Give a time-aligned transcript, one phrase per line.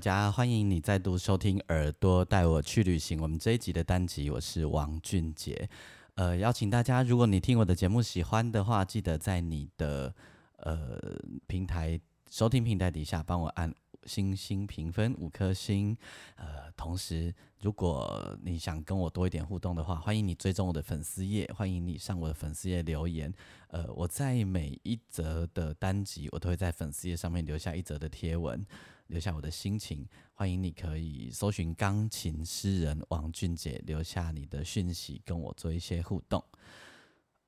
[0.00, 3.18] 大家欢迎你再度收听《耳朵带我去旅行》。
[3.22, 5.68] 我们这一集的单集，我是王俊杰。
[6.14, 10.14] 呃，邀请大家，如果你听我的节目喜欢的话，记得在你的
[10.60, 10.98] 呃
[11.46, 12.00] 平台
[12.30, 13.74] 收听平台底下帮我按
[14.06, 15.94] 星星评分五颗星。
[16.36, 23.30] 呃，同时，如果你想跟我多一点互动的话，欢迎你追踪我的粉丝页，欢迎你上我的粉丝页留言。
[23.68, 28.64] 呃，我在每一则的单集，我都会在粉丝页上面留下一则的贴文。
[29.10, 36.42] 留下我的心情，欢迎你可以搜寻钢琴诗人王俊杰，留下你的讯息，跟我做一些互动。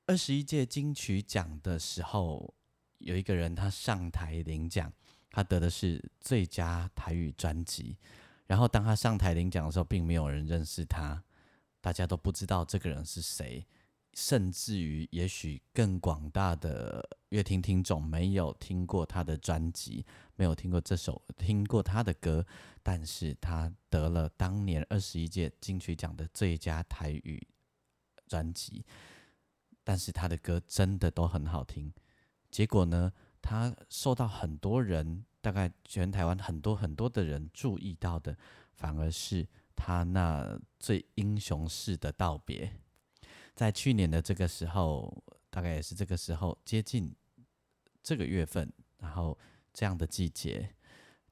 [0.06, 2.52] 二十一届金曲奖的时候，
[2.98, 4.92] 有一个人他上台领奖，
[5.30, 7.96] 他得的是最佳台语专辑。
[8.48, 11.22] 然后当他上台领奖的时候，并没有人认识他，
[11.80, 13.64] 大家都不知道这个人是谁。
[14.14, 20.04] 甚至于，也许更广大的乐听听众没有听过他的专辑，
[20.36, 22.44] 没有听过这首，听过他的歌，
[22.82, 27.42] 但是他得了当年二十一届金曲奖的最佳台语
[28.28, 28.84] 专辑，
[29.82, 31.90] 但是他的歌真的都很好听。
[32.50, 33.10] 结果呢，
[33.40, 38.36] 他受到很多人，大概全台湾很多很多的人注意到的，
[38.74, 42.70] 反而是他那最英雄式的道别。
[43.54, 47.14] 在去年的这个时候，大概也是这个时候接近
[48.02, 49.38] 这个月份，然后
[49.72, 50.74] 这样的季节，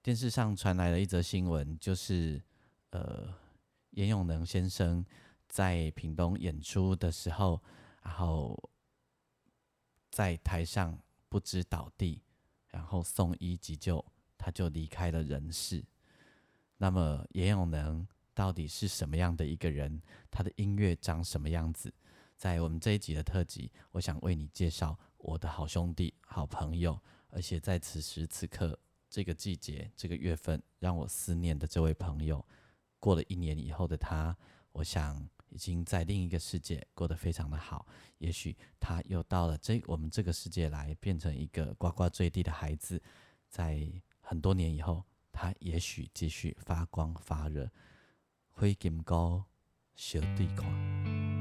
[0.03, 2.43] 电视上传来了一则新闻，就是
[2.91, 3.35] 呃，
[3.91, 5.05] 严永能先生
[5.49, 7.61] 在屏东演出的时候，
[8.03, 8.71] 然后
[10.11, 10.99] 在台上
[11.29, 12.23] 不知倒地，
[12.69, 14.05] 然后送医急救，
[14.39, 15.85] 他就离开了人世。
[16.79, 20.01] 那么严永能到底是什么样的一个人？
[20.31, 21.93] 他的音乐长什么样子？
[22.37, 26.99] 在我们这一集的特辑，我想为你介绍我的好兄弟、好朋友，
[27.29, 32.45] 而且在此时此刻、这个季节、这个月份，让我思念的这位朋友，
[32.99, 34.37] 过了一年以后的他，
[34.73, 37.87] 我想已经在另一个世界过得非常的好。
[38.19, 43.03] 也许他又到了这我们这个世界来，变成一个呱呱坠地的孩子，
[43.49, 47.71] 在很多年以后，他也许继续发光发热，
[48.51, 49.45] 灰金高
[49.95, 51.40] 小地看。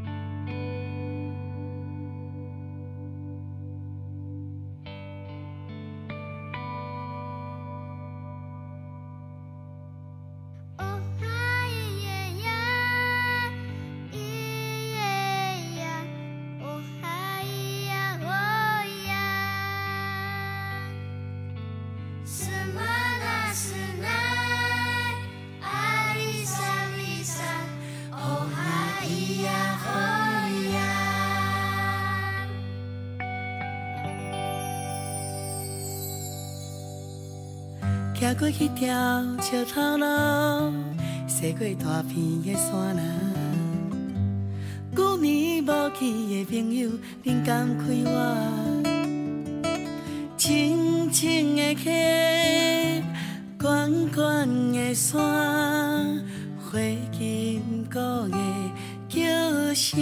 [38.19, 38.85] 行过迄条
[39.41, 40.05] 石头路，
[41.27, 43.01] 驶过大片的山林。
[44.95, 46.91] 旧年无去的朋友，
[47.23, 48.09] 恁感开我？
[51.19, 51.83] 青的溪，
[53.59, 53.67] 悬
[54.15, 55.19] 悬的山，
[56.57, 56.79] 花
[57.11, 57.99] 金菇
[58.29, 58.37] 的
[59.09, 59.19] 叫
[59.73, 59.99] 声，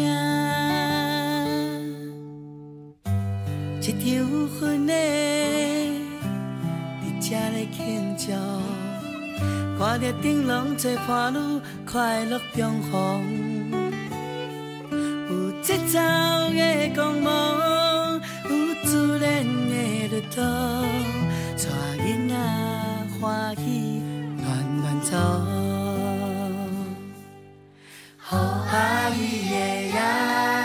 [3.81, 4.93] 一场婚礼。
[7.01, 8.25] 伫这个庆祝，
[9.79, 11.37] 看着灯笼做伴侣，
[11.83, 13.25] 快乐中逢。
[15.31, 17.59] 有节奏的光芒，
[20.17, 20.43] 的律动，
[21.57, 21.63] 带
[22.03, 22.35] 囡仔
[23.19, 23.61] 欢喜
[24.41, 24.47] 暖
[24.77, 25.15] 暖走。
[28.17, 29.55] 好阿姨的
[29.95, 30.56] 呀。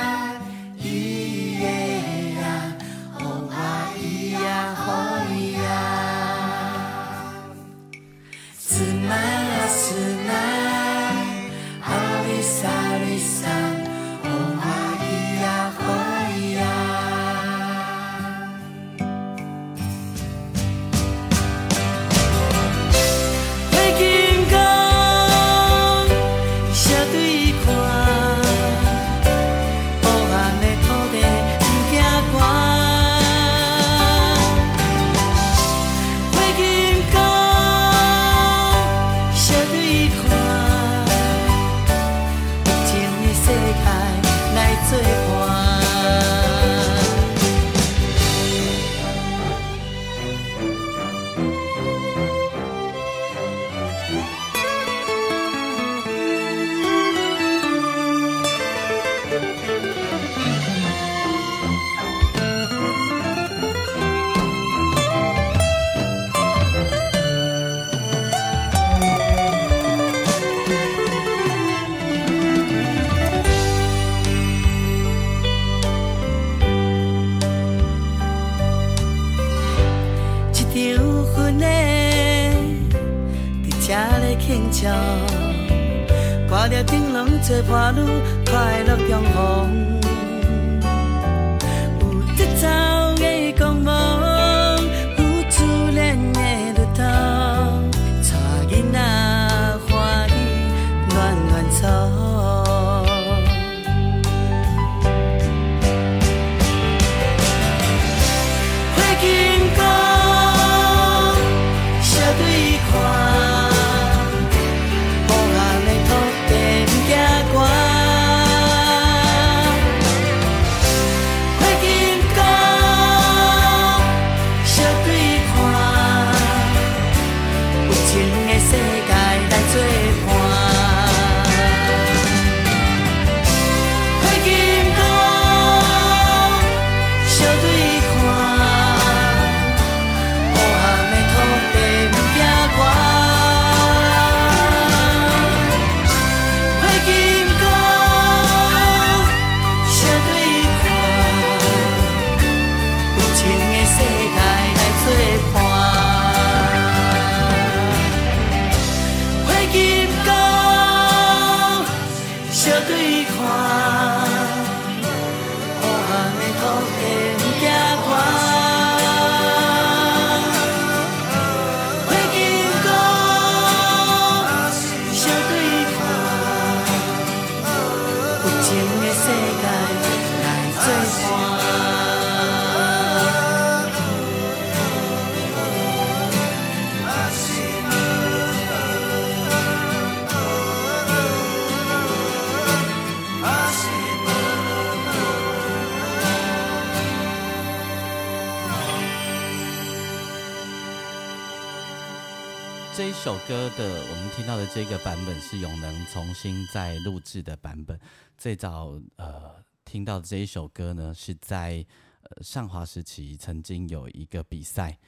[206.13, 207.99] 重新再录制的版本。
[208.37, 211.83] 最早呃听到这一首歌呢，是在
[212.21, 214.99] 呃上华时期曾经有一个比赛，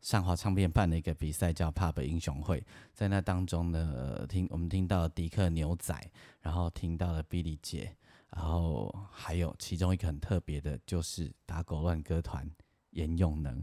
[0.00, 5.92] 上华唱片办的一个比赛叫 Pub 英雄会，在那当中呢，听我们听到迪克牛仔，
[6.40, 7.96] 然后听到了 Billy 姐，
[8.30, 12.48] 然后还有其中一个很特别的，就是打狗乱歌团
[12.90, 13.60] 严永能。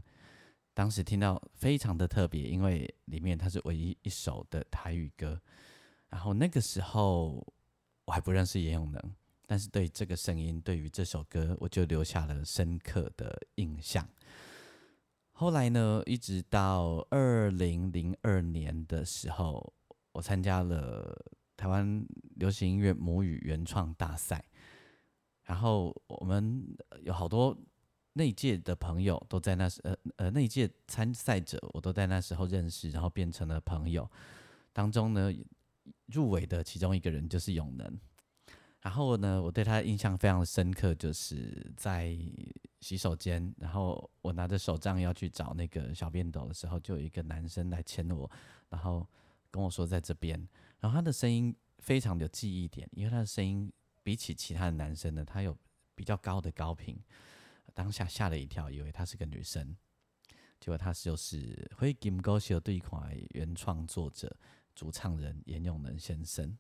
[0.74, 5.40] 当时听到非常的特别，因为里面它是唯一一首的台语歌。
[6.12, 7.44] 然后那个时候
[8.06, 9.02] 我还不认识严永能，
[9.48, 14.08] 但是对这个声音，对于这首歌，我就留下了深刻的印象。
[15.32, 19.74] 后来呢，一直到二零零二年的时候，
[20.12, 21.18] 我参加了
[21.58, 24.44] 台湾流行音乐母语原创大赛，
[25.46, 26.64] 然后我们
[27.02, 27.58] 有好多
[28.14, 34.08] 那一届的朋友都在那时，呃呃，那一届参赛者我都在那时候认识，然后变成了朋友。
[34.74, 35.34] 当中呢，
[36.12, 38.00] 入围的其中一个人就是永能。
[38.82, 42.18] 然后呢，我对他的印象非常的深刻，就是在
[42.80, 48.30] 洗手间，然后我拿着手杖要去找那个小便斗的时候，就有一个男生来牵我，
[48.70, 49.08] 然后
[49.50, 50.48] 跟我说在这边。
[50.80, 53.72] 然后他的声音非常的有记忆点，因为他的声音
[54.04, 55.56] 比起其他的男生呢，他有
[55.94, 57.00] 比较高的高频。
[57.74, 59.78] 当下吓了一跳，以为她是个女生，
[60.60, 64.36] 结果她就是《灰金高秀对款》原创作者、
[64.76, 66.58] 主唱人严永能先生。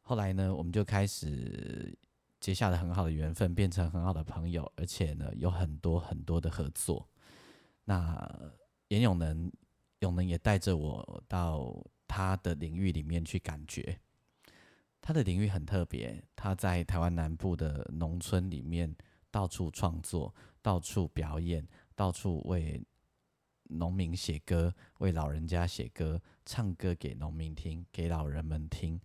[0.00, 1.96] 后来呢，我们就开始
[2.40, 7.08] 结下了很好的缘分，变成很好的朋友，而且呢，有很多很多的合作。
[7.84, 8.52] 那
[8.88, 9.50] 严永能，
[10.00, 13.98] 永能也带着我到他的领域里面去感觉。
[15.00, 18.94] 他的领域很特别，他在台湾南部的农村里面。
[19.28, 22.82] 到处创作，到处表演，到处为
[23.68, 29.00] 农民写歌，为老人家写歌，唱歌给农民听，给老人们听。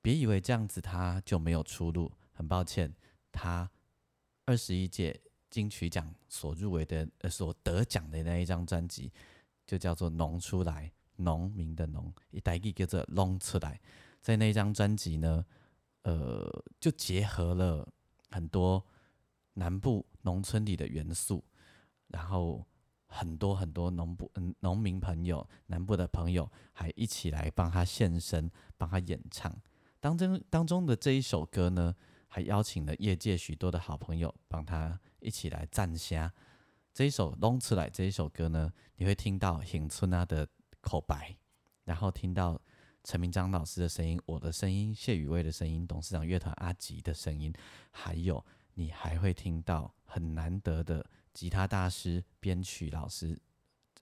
[0.00, 2.12] 别以为这样子他就没有出路。
[2.32, 2.94] 很抱歉，
[3.32, 3.70] 他
[4.46, 9.12] 二十一届金曲奖所入围的呃所得奖的那一张专辑，
[9.66, 13.74] 就叫做《农出来》，农民的农，一代一叫做《弄出来》。
[14.20, 15.44] 在那一张专辑呢，
[16.02, 17.88] 呃，就结合了
[18.30, 18.84] 很多。
[19.54, 21.42] 南部农村里的元素，
[22.06, 22.64] 然后
[23.08, 29.52] 很多很多农部嗯农民朋友，南部的朋友还一起来帮他献声，帮他演唱。
[29.98, 31.94] 当中当中的这一首歌呢，
[32.28, 36.32] 还邀请了业界许多的好朋友帮他一起来赞虾。
[36.94, 40.46] 这一首 long 出来这一首歌呢，你会听到邢春啊的
[40.80, 41.36] 口白，
[41.84, 42.60] 然后听到
[43.04, 47.52] 陈明章老师的声音，我的声音，谢宇威的声音，董事长乐团阿吉的声音，
[47.90, 48.44] 还有。
[48.74, 51.04] 你还会听到很难得的
[51.38, 53.40] 吉他大师、编曲老师，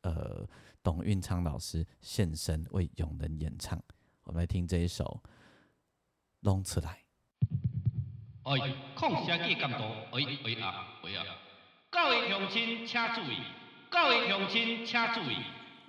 [0.01, 0.49] 呃
[0.83, 3.79] 董运昌老师现身为永仁演唱。
[4.25, 5.21] 我们来听这一首
[6.41, 6.99] 《弄出来》。
[8.65, 11.37] 哎，抗声机监督，哎哎啊哎啊！
[11.91, 13.43] 各位乡亲请注意，
[13.91, 15.37] 各位乡亲请注意，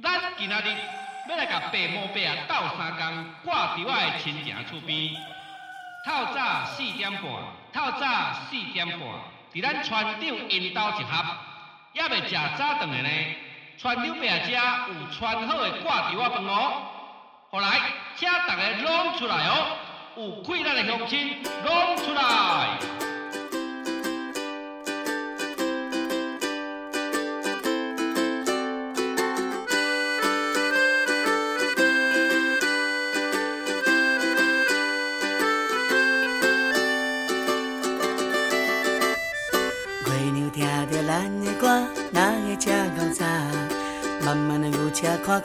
[0.04, 0.77] 咱今仔日
[1.30, 5.13] 要来甲爸母伯啊斗三工，挂伫我的亲情厝边。
[6.06, 7.24] 透早四点半，
[7.72, 9.00] 透早四点半，
[9.54, 11.25] 伫咱船长因兜一盒，
[11.94, 13.10] 也未食早顿的呢。
[13.77, 16.84] 船长伯啊，遮有穿好的挂伫我饭哦。
[17.50, 17.80] 后来，
[18.16, 19.77] 请大家拢出来哦！
[20.18, 22.77] 有困难的乡亲拢出来！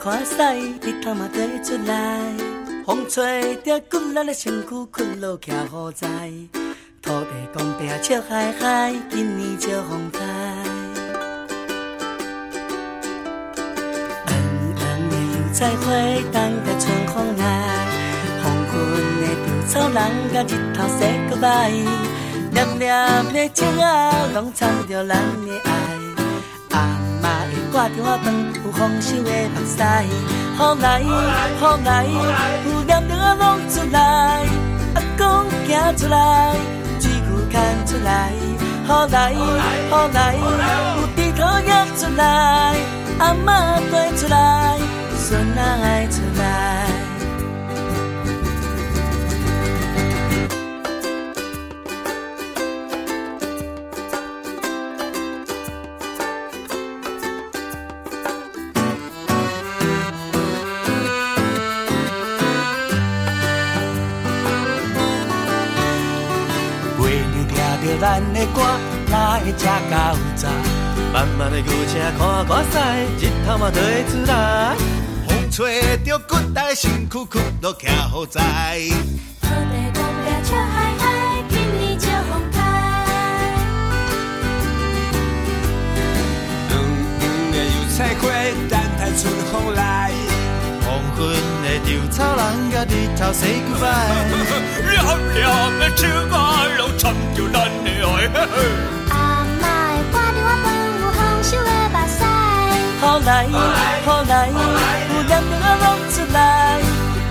[0.03, 0.33] 看看西，
[0.81, 2.19] 日头嘛底出来，
[2.85, 6.05] 风吹着骨力的身躯，困落徛好在。
[7.01, 10.19] 土地公伯笑嗨嗨，今年招风台。
[14.25, 14.35] 黄
[14.75, 15.85] 黄的油菜花，
[16.33, 17.41] 等待春风来。
[18.43, 18.75] 黄昏
[19.21, 19.97] 的稻草人，
[20.33, 20.99] 甲日头说
[21.31, 21.87] goodbye。
[22.51, 25.92] 念念的情啊，拢藏着咱的爱。
[27.73, 28.31] 挂着我饭，
[28.63, 31.09] 有丰收的目屎，雨来雨
[31.83, 32.05] 来，
[32.69, 34.45] 有念着我拢出来，
[34.93, 36.53] 阿公行出来，
[36.99, 39.41] 水牛牵出来，雨来雨
[40.13, 42.21] 来，有猪头也出来，
[43.17, 44.77] 阿妈带出来，
[45.17, 46.52] 孙仔爱出来。
[69.53, 70.49] 哪会吃到早？
[71.13, 74.75] 慢慢的牛车看看西，日头嘛对出来。
[75.27, 78.41] 风吹着骨台身躯躯都徛好在。
[79.41, 81.03] 好地公伯笑嗨嗨，
[81.49, 82.57] 今年招风开。
[86.69, 86.71] 黄
[87.19, 88.23] 黄的油菜花，
[88.67, 90.11] 等待春风来。
[90.85, 91.19] 黄昏
[91.61, 92.41] 的稻草人，
[92.71, 93.91] 甲日头 say goodbye。
[94.91, 94.93] 亮
[95.35, 95.39] 亮
[95.79, 99.02] 的青瓜，拢掺着咱的爱。
[103.03, 103.51] 雨来雨
[104.29, 106.37] 来，有念着我拢出来。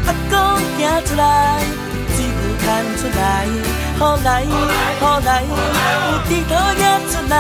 [0.06, 0.36] 阿公
[0.76, 1.24] 行出来，
[2.14, 2.64] 水牛牵
[2.98, 3.20] 出来。
[3.48, 4.44] 雨来雨
[5.24, 5.28] 来，
[6.10, 7.34] 有低头也出来。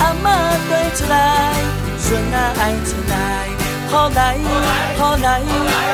[0.00, 0.26] 阿妈
[0.68, 1.14] 对出来，
[1.98, 3.14] 孙仔爱出来。
[3.88, 4.40] 雨来雨
[5.22, 5.26] 来，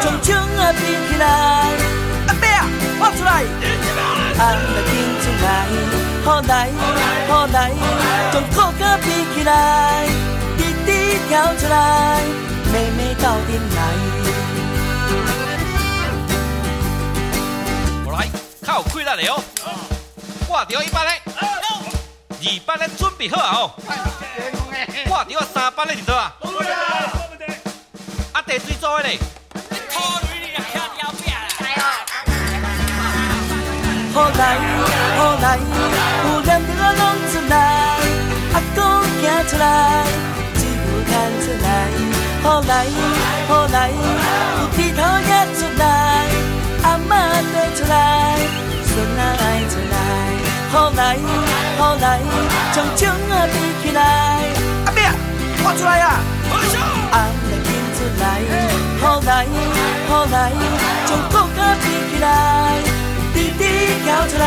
[0.01, 1.23] 将窗啊比起来，
[2.27, 2.65] 阿伯啊，
[3.01, 3.31] 我出来，
[4.39, 4.49] 阿来
[4.89, 5.47] 顶出来。
[6.25, 6.73] 雨来雨
[7.53, 7.57] 来，
[8.33, 9.53] 将裤脚比起来，
[10.07, 10.34] 弟弟
[11.29, 12.21] 跳出来，
[12.73, 13.79] 妹妹到顶来。
[18.05, 18.29] 我来，
[18.65, 19.43] 靠有气力的哦，
[20.47, 23.71] 挂掉一班嘞，二班嘞准备好啊哦，
[25.09, 26.33] 挂掉三班嘞，你做啊？
[28.33, 29.19] 啊，地水做的嘞！
[29.71, 31.23] 你拖累你啊，吃尿饼
[31.77, 31.83] 啦！
[34.11, 34.43] 雨来
[35.17, 35.47] 好来，
[36.25, 37.53] 有念着我拢出来，
[38.53, 38.79] 阿公
[39.23, 39.63] 行出来，
[41.45, 41.67] 出来。
[42.45, 42.89] 雨来雨
[43.73, 43.77] 来，
[44.59, 44.99] 有剃头
[45.29, 45.83] 也出来，
[46.83, 47.13] 阿妈
[47.53, 47.95] 带出来，
[48.85, 49.95] 孙仔爱出来。
[50.73, 51.19] 雨来雨
[52.01, 52.05] 来，
[52.73, 54.01] 将枪啊比起来，
[54.87, 54.99] 阿伯，
[55.65, 56.05] 我出来呀！
[57.13, 58.33] 来，
[58.99, 59.47] 雨来雨
[60.33, 60.37] 来，
[61.07, 62.27] 将国家比起来，
[63.33, 63.63] 弟弟
[64.05, 64.43] 跳出来，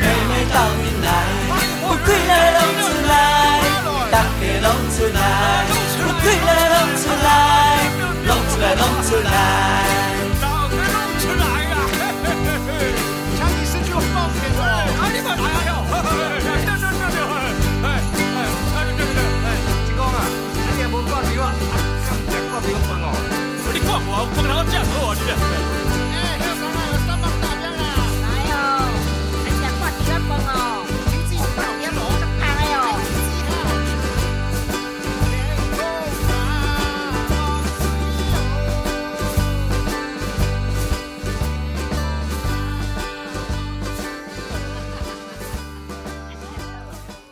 [0.00, 1.06] 妹妹倒进来，
[1.82, 3.12] 有气力的拢出来，
[4.10, 5.18] 大家拢出来，
[6.24, 7.28] 有气力的拢出来，
[8.26, 9.28] 弄出来弄出来。
[24.06, 25.20] 我不能这样做，你。
[25.30, 25.63] 哎，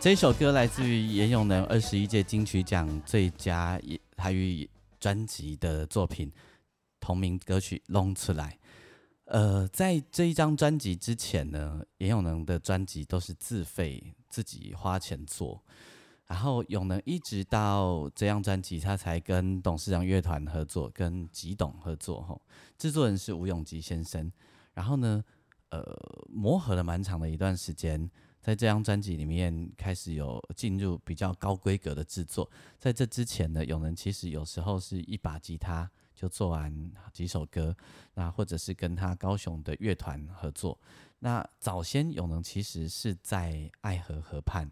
[0.03, 3.81] 这首歌来自于严永能二十一届金曲奖最佳
[4.17, 4.69] 台语
[4.99, 6.29] 专辑的作品，
[6.99, 8.59] 同名歌曲《弄出来》。
[9.27, 15.63] 呃，在这一张专辑之前呢，严永能的专辑都是自费自己花钱做，
[16.27, 22.43] 然后永能一直到这张专辑，他才跟董事长乐团合作，跟吉董合作，吼，
[22.77, 24.33] 制作人是吴永吉先生。
[24.75, 25.23] 然后呢，
[25.71, 25.81] 呃，
[26.29, 28.11] 磨合了蛮长的一段时间。
[28.43, 37.75] 在这张专辑里面开始有进入比较高规格的制作，在这之前呢，永能其实有时候是一把吉他就做完几首歌，
[38.15, 40.77] 那或者是跟他高雄的乐团合作。
[41.21, 44.69] 那早先永能其实是在爱河河畔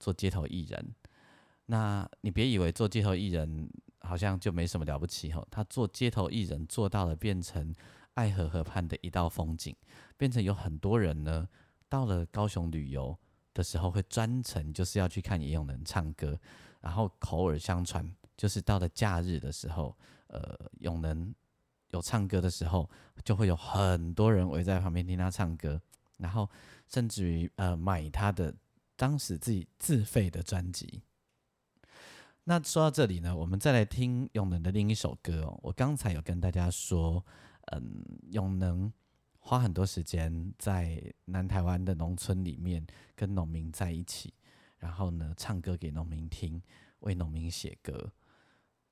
[0.00, 0.92] 做街头艺人，
[1.66, 3.70] 那你别以为做街头艺人
[4.00, 7.72] 好像就没什么了不起吼，他做街头艺人做到了变成
[8.14, 9.72] 爱河河畔的一道风景，
[10.16, 11.48] 变成有很多人呢。
[11.92, 13.14] 到了高雄旅游
[13.52, 16.40] 的时候，会专程就是要去看严永能唱歌，
[16.80, 19.94] 然后口耳相传，就是到了假日的时候，
[20.28, 21.34] 呃，永能
[21.90, 22.88] 有唱歌的时候，
[23.22, 25.78] 就会有很多人围在旁边听他唱歌，
[26.16, 26.48] 然后
[26.88, 28.54] 甚至于呃买他的
[28.96, 31.02] 当时自己自费的专辑。
[32.44, 35.60] 那说到这里呢，我们再来听永能的另一首歌哦。
[35.62, 37.22] 我刚才有跟大家说，
[37.66, 38.90] 嗯，永能。
[39.44, 44.32] 花很多时间在南台湾的农村里面跟农民在一起，
[44.78, 46.62] 然后呢唱歌给农民听，
[47.00, 48.12] 为农民写歌。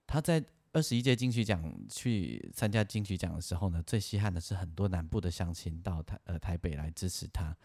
[0.09, 7.57] 他在二十一届金曲奖去参加金曲奖的时候呢，最稀罕的是很多南部的乡亲到台呃台北来支持他，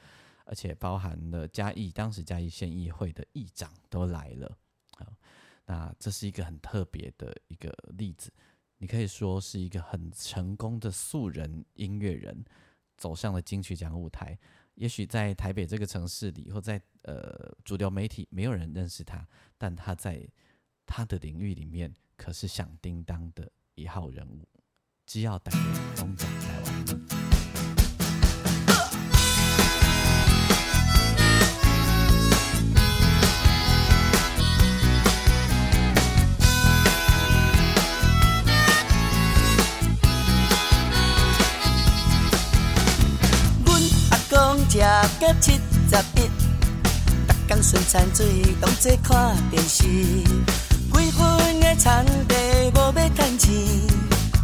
[0.45, 4.57] 而且包含了嘉义当时嘉义县议会的议长都来了。
[4.97, 5.17] 啊，
[5.65, 8.31] 那这是一个很特别的一个例子，
[8.77, 12.45] 你可以说是一个很成功的素人音乐人。
[12.97, 14.37] 走上了金曲奖舞台，
[14.75, 19.27] 也许在台北这个城市里，或在呃主流媒体，没有人认识他，
[19.57, 20.27] 但他在
[20.85, 24.47] 他的领域里面可是响叮当的一号人物。
[25.05, 27.24] 机要带给东奖台湾。
[44.75, 44.81] 食
[45.21, 46.19] 到七十一，
[47.27, 48.25] 逐工顺餐水，
[48.59, 49.83] 当作看电视。
[49.85, 52.35] 几分的田地
[52.73, 53.53] 无要趁钱，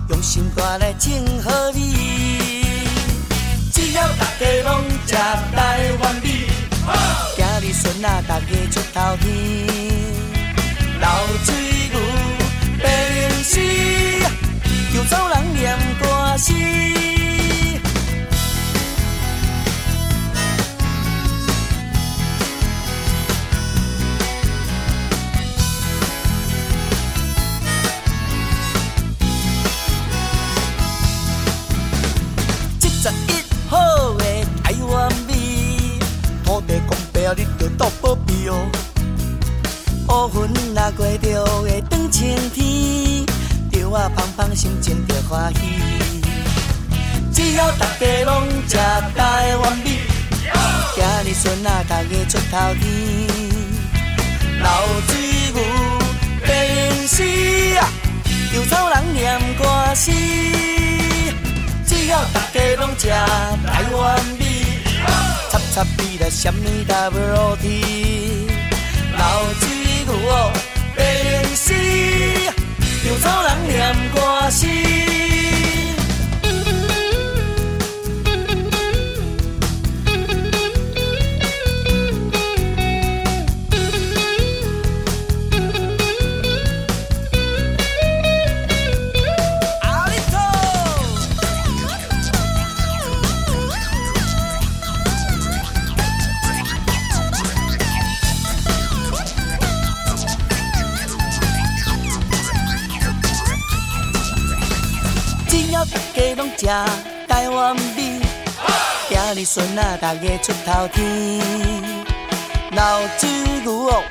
[0.09, 1.11] 用心肝来种
[1.43, 2.63] 好米。
[3.73, 5.15] 只要大家拢食
[5.53, 6.47] 台湾米，
[7.35, 9.27] 今日孙仔大家出头天。
[10.97, 11.07] 流
[11.43, 11.49] 水
[11.91, 11.99] 牛
[12.81, 12.85] 白
[13.27, 13.59] 龙丝，
[14.95, 16.53] 又走人念歌诗。
[37.33, 38.67] 你着多保庇哦，
[40.09, 43.25] 乌云若过着会转晴天，
[43.71, 45.61] 着我芳芳心情着欢喜。
[47.33, 48.75] 只要大家拢食
[49.15, 49.99] 台湾米，
[50.93, 52.83] 今日孙仔大家出头天。
[54.59, 54.67] 流
[55.07, 55.11] 水
[55.53, 55.63] 牛
[56.45, 56.49] 白
[56.89, 57.23] 龙丝
[57.77, 57.81] 啊，
[58.53, 59.63] 稻草人念歌
[59.95, 60.11] 诗。
[61.85, 64.50] 只要大家拢食台湾米。
[65.71, 68.47] 插插比来什么 W T，
[69.17, 69.69] 老水
[70.05, 70.51] 牛哦，
[70.97, 71.73] 白龙丝，
[73.05, 75.10] 稻草人念歌词。
[106.61, 106.67] 食
[107.27, 108.21] 台湾米，
[109.09, 111.03] 今日孙仔大家出头天。
[112.69, 112.83] 流
[113.17, 113.29] 水
[113.63, 114.03] 牛哦，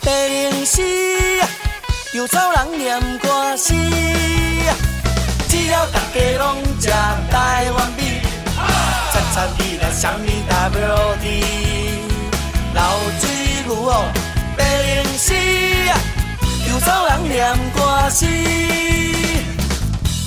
[0.00, 0.10] 白
[0.50, 0.80] 龙丝，
[2.14, 3.74] 稻草人念歌诗。
[5.50, 6.88] 只要大家拢吃
[7.30, 8.22] 台湾米，
[9.12, 11.26] 餐餐起来什么 W T。
[12.72, 12.80] 流
[13.20, 13.22] 水
[13.66, 14.10] 牛哦，
[14.56, 15.34] 白龙丝，
[16.70, 18.24] 稻草人念歌诗。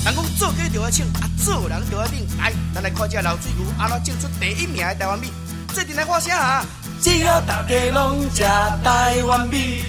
[0.04, 2.26] 人讲做鸡就要请，啊做人就要领。
[2.38, 5.32] 来，咱来看这流水牛安怎种出第一名的台湾米。
[5.74, 6.64] 最近来发声啊！
[7.00, 8.44] 只要大家拢食
[8.84, 9.82] 台湾米，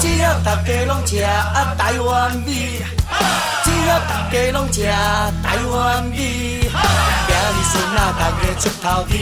[0.00, 2.82] 只要大家拢食啊台湾米，
[3.64, 9.16] 只要大家拢食台湾米，明日孙仔大家出头天，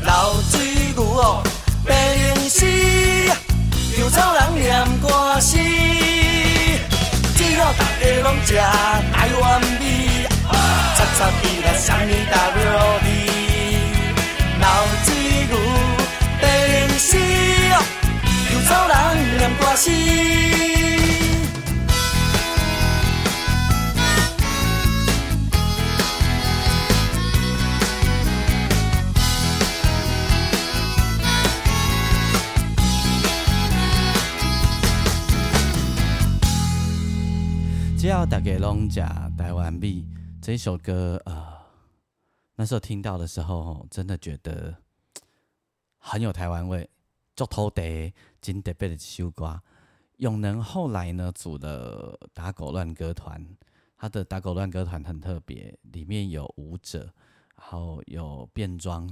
[0.00, 0.10] 流
[0.50, 1.42] 水牛哦
[1.84, 2.64] 白灵丝，
[3.98, 5.58] 稻草人念歌诗，
[7.62, 10.26] 要大家拢食台湾味，
[10.96, 13.06] 叉叉比来啥物大了哩？
[14.58, 14.66] 流
[15.04, 15.08] 水
[15.48, 15.52] 牛
[16.40, 17.08] 白灵丝，
[18.50, 18.92] 稻草人
[19.38, 19.84] 念歌诗。
[38.02, 39.00] 只要大家拢食
[39.38, 40.04] 台湾米
[40.42, 41.56] 这首歌，呃，
[42.56, 44.76] 那时候听到的时候，真的觉得
[45.98, 46.90] 很有台湾味，
[47.36, 49.62] 做土地真特别的一首歌。
[50.16, 53.46] 永能后来呢组了打狗乱歌团，
[53.96, 57.04] 他的打狗乱歌团很特别，里面有舞者，
[57.56, 59.08] 然后有变装，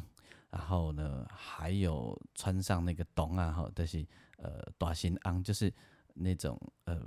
[0.51, 4.05] 然后呢还有穿上那个董啊，哈，就是
[4.39, 5.73] 呃大新昂，就是
[6.13, 7.01] 那种呃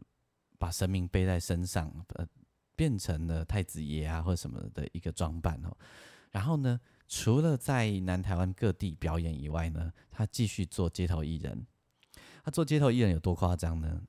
[0.64, 2.26] 把神明背在身上，呃
[2.74, 5.78] 变成了太子爷啊或者什么的一个装扮哦。
[6.32, 11.68] 然后呢，除了在南台湾各地表演以外呢，他继续做街头艺人。
[12.46, 14.02] 他做街头艺人有多夸张呢？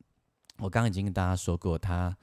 [0.59, 2.17] 我刚刚已经跟大家说过，他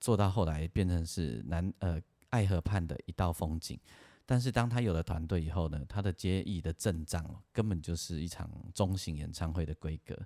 [0.00, 3.78] 做到后来变成是南呃爱河畔的一道风景。
[4.26, 10.18] 但是当他有了团队以后呢，他的接艺的阵仗根本就是一场中型演唱会的规格。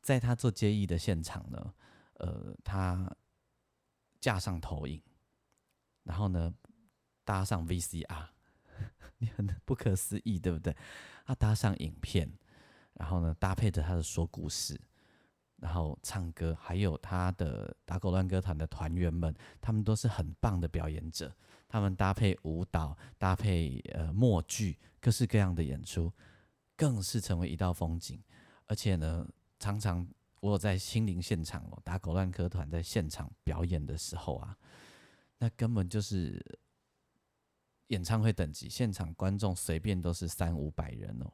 [0.00, 1.74] 在他做接艺的现场呢，
[2.14, 3.14] 呃，他
[4.20, 5.02] 架上投影，
[6.02, 6.52] 然后呢
[7.24, 8.28] 搭上 VCR，
[9.18, 10.76] 你很不可思议，对不对？
[11.26, 12.30] 他搭上影片，
[12.94, 14.80] 然后呢搭配着他的说故事，
[15.56, 21.34] 然后唱歌，还有他的打狗乱歌团的团员们，他们都是很棒的表演者。
[21.66, 26.12] 他们搭配舞蹈，搭配呃默剧，各式各样的演出，
[26.76, 28.22] 更是成为一道风景。
[28.66, 29.26] 而且呢，
[29.58, 30.06] 常常
[30.44, 34.54] 我有在心灵现场哦，打狗乱歌团在现场表演的时候啊，
[35.38, 36.38] 那根本就是
[37.86, 41.32] 演唱会等级，现场观众随便都是三五百人哦。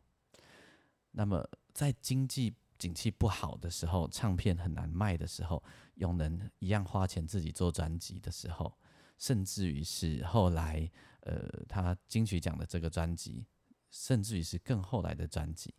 [1.11, 1.45] 那么
[1.75, 5.61] 在经济景气不好的时候，唱片很难卖的时候，
[5.97, 8.73] 永能一样花钱自己做专辑的时候，
[9.19, 10.89] 甚至于是后来
[11.23, 13.45] 呃他金曲奖的这个专辑，
[13.91, 15.75] 甚至于是更后来的专辑，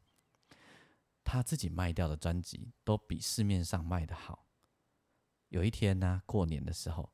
[1.23, 4.45] 他自己卖掉的专辑都比市面上卖的好。
[5.49, 7.11] 有一天呢，过年的时候，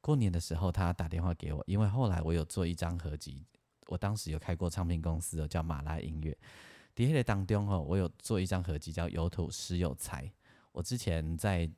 [0.00, 3.46] 过年的时候他打电话给我，因为后来我有做一张合集，
[3.86, 6.36] 我当时有开过唱片公司哦，叫马拉音乐。
[6.94, 10.26] 底下的当中哦，我有做一张合集叫《有土实有财》。
[10.72, 11.70] 我之前在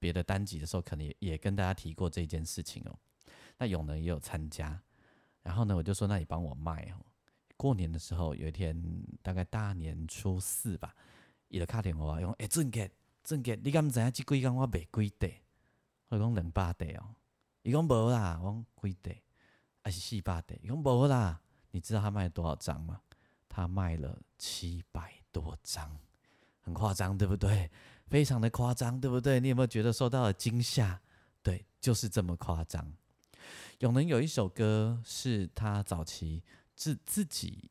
[0.00, 2.98] 别的单集的时候，可能也也跟大家提过这件事情哦。
[3.58, 4.82] 那永能也有参加，
[5.42, 7.06] 然后呢，我就说那你帮我卖哦。
[7.56, 8.76] 过年的时候，有一天
[9.22, 10.96] 大概大年初四吧，
[11.54, 12.90] 伊就打电话讲，诶，俊杰，
[13.22, 15.32] 俊杰，你敢毋知影即几工我卖几地？
[16.08, 17.14] 我讲两百地哦，
[17.62, 19.22] 伊讲无啦，我讲几地？
[19.84, 20.58] 还是四百地？
[20.64, 21.40] 伊讲无啦，
[21.70, 23.00] 你知道他卖了多少张吗？
[23.48, 25.96] 他卖了七百多张，
[26.60, 27.70] 很夸张，对不对？
[28.08, 29.38] 非常的夸张，对不对？
[29.38, 31.00] 你有没有觉得受到了惊吓？
[31.40, 32.92] 对，就是这么夸张。
[33.78, 36.42] 永能有一首歌是他早期
[36.74, 37.70] 自自己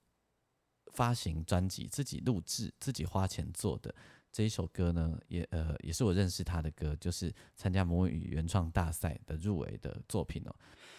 [0.93, 3.93] 发行专辑、自己录制、自己花钱做的
[4.31, 10.55] 这一首歌呢，也呃也是我认识他的歌，就是参加母语原创大赛的入围的作品哦。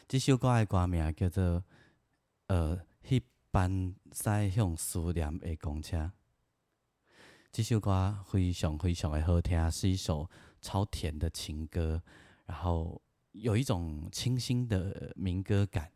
[0.06, 1.64] 这首歌的歌名叫做
[2.48, 2.76] 呃
[3.08, 5.96] 《一班驶向思念的公车》。
[7.50, 10.28] 这首歌非常非常的好听，是一首
[10.60, 12.02] 超甜的情歌，
[12.46, 15.90] 然后有一种清新的民歌感。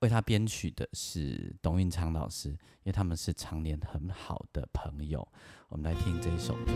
[0.00, 5.26] 为他编曲的是董运昌老师，因为他们是常年很好的朋友。
[5.68, 6.72] 我们来听这一首歌。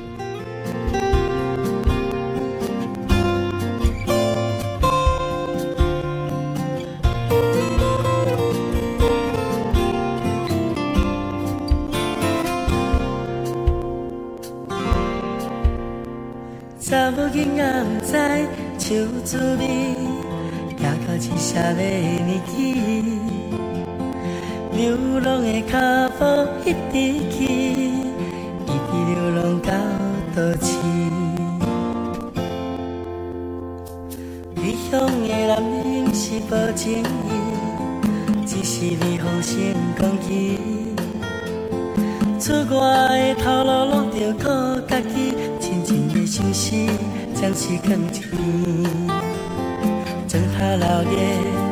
[16.80, 19.94] 查某囡仔毋知手滋味，
[20.76, 21.82] 行到一社的
[22.24, 23.09] 年，
[24.80, 25.78] 流浪的脚
[26.18, 26.24] 步
[26.64, 26.94] 一直
[27.28, 29.68] 去，一直流浪到
[30.34, 30.68] 倒市。
[34.54, 37.04] 理想的男人是无情义，
[38.46, 40.58] 只是你好心讲起，
[42.40, 46.88] 出外的头路拢着靠家己，真正的休息，
[47.34, 48.40] 将时光一边。
[50.26, 51.69] 砖头老爷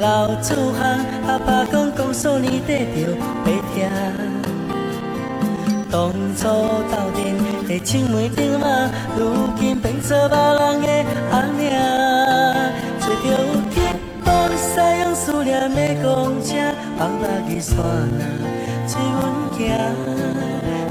[0.00, 0.80] 老厝巷，
[1.26, 3.90] 阿爸讲讲数年块着白听。
[5.90, 7.20] 当初斗阵
[7.68, 10.88] 的青梅竹马，如今变做别人的
[11.30, 11.60] 阿娘。
[13.00, 13.26] 坐着
[13.70, 13.76] 吉
[14.24, 16.56] 普西洋思念的公车，
[16.98, 17.76] 放目去山
[18.16, 18.24] 那
[18.88, 19.60] 随阮行。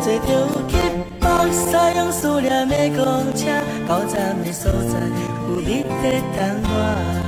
[0.02, 0.34] 坐着有
[0.68, 0.72] 吉
[1.20, 3.50] 普西洋思念的公车，
[3.88, 5.00] 到站的所在
[5.50, 7.21] 有你在等我。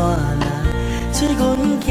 [0.00, 0.44] 山那。
[1.12, 1.40] 随阮
[1.84, 1.86] 行，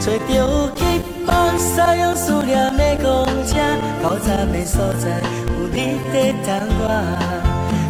[0.00, 0.80] 坐着吉
[1.26, 1.28] 普
[1.58, 3.06] 西洋思念的公
[3.46, 3.58] 车，
[4.02, 5.76] 到站的所在有你
[6.12, 6.14] 在
[6.46, 6.48] 等
[6.80, 6.82] 我。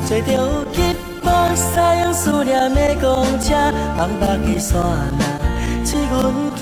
[0.06, 0.28] 坐着
[0.72, 0.76] 吉
[1.22, 3.04] 普西洋思念的公
[3.40, 3.54] 车，
[3.96, 4.74] 放目的山
[5.18, 5.22] 那
[5.84, 6.14] 随阮
[6.56, 6.60] 行。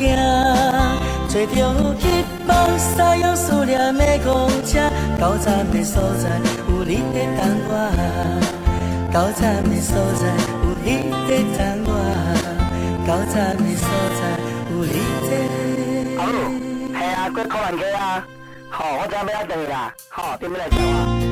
[1.29, 1.57] 坐着
[1.99, 2.05] 吉
[2.47, 2.85] 普西
[3.23, 4.79] 洋思念的公车，
[5.19, 6.29] 到站的所在
[6.69, 7.73] 有你在等我。
[9.13, 10.23] 到站的所在
[10.63, 10.87] 有你
[11.27, 12.04] 在等我。
[13.07, 13.87] 到站的所
[14.17, 14.21] 在
[14.71, 14.93] 有你
[15.29, 15.31] 在。
[16.17, 16.37] 阿母，
[16.95, 18.25] 系啊，过考完课啊，
[18.71, 21.24] 吼，我知影要等你啦，吼，点要来找我？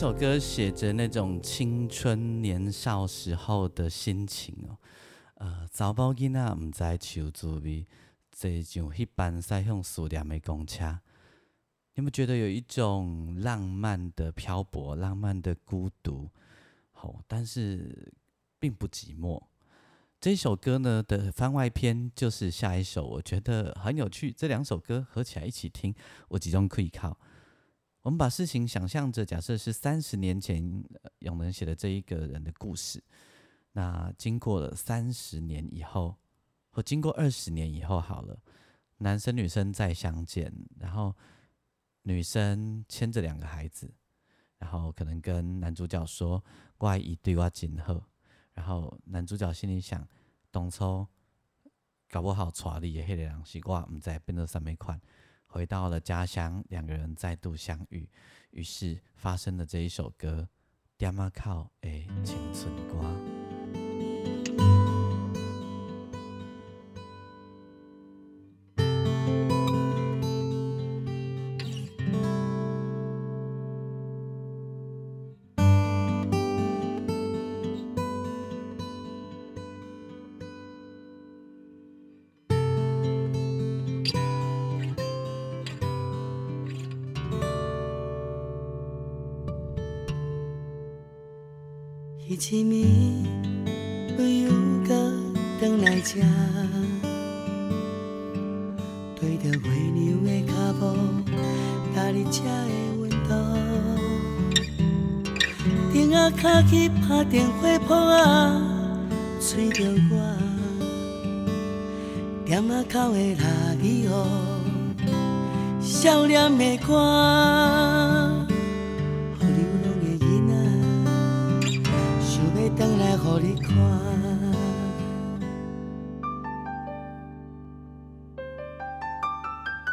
[0.00, 4.78] 首歌写着那种青春年少时候的心情哦。
[5.34, 7.86] 呃，查某囡仔毋知求滋味，
[8.32, 10.98] 坐上迄班驶向思念的公车，
[11.96, 16.30] 你们觉得有一种浪漫的漂泊、浪漫的孤独？
[16.92, 18.10] 好，但是
[18.58, 19.38] 并不寂寞。
[20.18, 24.32] 这首歌呢的番外篇就是下一首，我觉得很有趣。
[24.32, 25.94] 这两首歌合起来一起听，
[26.28, 27.18] 我集中可以靠。
[28.02, 30.84] 我们把事情想象着，假设是三十年前
[31.18, 33.02] 永能写的这一个人的故事，
[33.72, 36.16] 那经过了三十年以后，
[36.70, 38.40] 或经过二十年以后，好了，
[38.98, 41.14] 男生女生再相见，然后
[42.02, 43.92] 女生牵着两个孩子，
[44.56, 46.42] 然后可能跟男主角说
[46.78, 48.08] ：“我爱伊对我真好。”
[48.54, 50.08] 然后男主角心里想：
[50.50, 51.06] 当初
[52.08, 54.98] 搞不好带你的迄个人是我，毋知变做什么款。
[55.50, 58.08] 回到了家乡，两个人再度相遇，
[58.52, 60.48] 于是发生了这一首歌
[60.96, 61.90] 《点啊靠的
[62.24, 62.94] 青春歌》。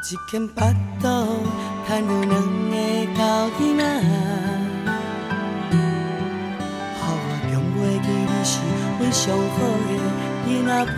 [0.10, 0.64] 一间巴
[1.02, 1.06] 肚
[1.86, 2.76] 赚有两个
[3.18, 3.20] 狗
[3.60, 3.84] 囡仔，
[5.70, 5.76] 予
[7.02, 7.04] 我
[7.44, 8.50] 强袂记你是
[9.00, 9.90] 阮上好的
[10.48, 10.96] 囡仔伴。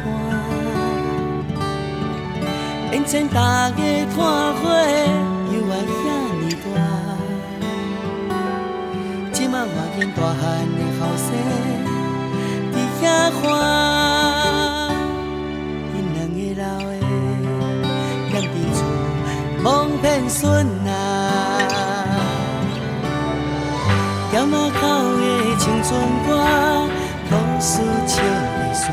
[2.91, 3.39] 眼前大
[3.71, 3.81] 家
[4.13, 4.15] 看
[4.61, 4.61] 花，
[5.49, 6.05] 犹原遐
[6.39, 6.77] 尼大，
[9.33, 9.67] 即马我
[9.97, 10.39] 见大汉
[10.77, 11.27] 的后生
[12.71, 13.03] 伫遐
[13.41, 13.41] 看，
[20.01, 20.89] 骗孙啊，
[24.31, 24.81] 店仔口
[25.17, 25.21] 的
[25.57, 26.29] 青春歌，
[27.29, 28.83] 故事笑袂煞，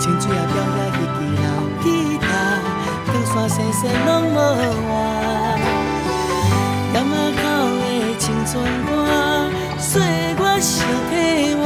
[0.00, 1.46] 清水也表也迄支老
[1.84, 1.86] 吉
[2.18, 2.26] 他，
[3.06, 4.34] 长山细细拢无
[4.88, 4.90] 换。
[6.92, 7.42] 店仔口
[7.78, 7.82] 的
[8.18, 8.52] 青春
[8.86, 8.90] 歌，
[9.78, 9.88] 岁
[10.36, 10.74] 月烧
[11.10, 11.14] 体
[11.62, 11.64] 换。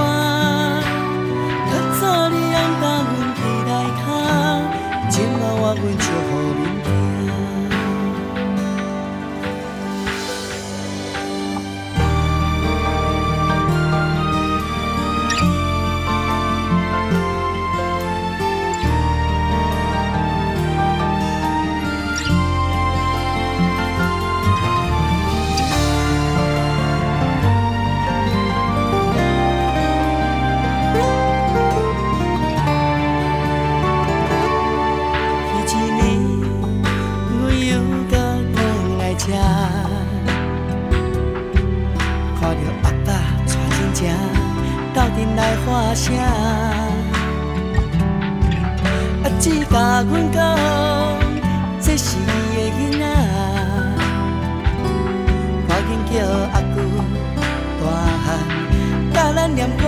[1.71, 4.07] 较早你翁甲阮起来脚，
[5.09, 6.07] 今仔我阮笑
[45.65, 46.15] 发声，
[49.23, 50.59] 阿姊甲阮讲，
[51.81, 52.21] 这是伊
[52.55, 53.05] 的囡仔，
[55.67, 56.13] 赶紧叫
[56.53, 56.77] 阿舅
[57.81, 57.85] 大
[58.25, 58.27] 汉
[59.15, 59.83] 教咱念歌，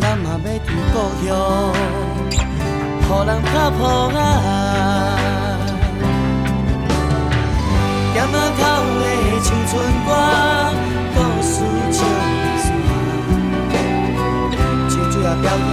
[0.00, 0.94] 咱嘛要伫故
[1.26, 1.28] 乡。
[3.02, 4.18] 予人拍破啊！
[8.14, 8.62] 店仔口
[9.00, 9.04] 的
[9.42, 9.70] 青春
[10.06, 10.08] 歌，
[15.40, 15.72] 清水也表演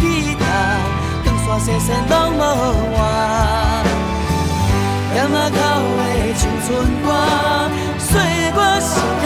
[0.00, 0.42] 吉他，
[1.46, 2.40] 长山拢无
[2.94, 2.96] 换。
[5.12, 5.54] 店仔口
[5.98, 6.02] 的
[6.34, 6.68] 青春
[7.02, 7.06] 歌，
[7.98, 8.88] 岁月是
[9.20, 9.24] 替